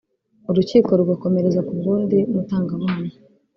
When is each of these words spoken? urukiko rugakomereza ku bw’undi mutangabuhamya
urukiko 0.49 0.89
rugakomereza 0.99 1.59
ku 1.67 1.73
bw’undi 1.79 2.17
mutangabuhamya 2.33 3.15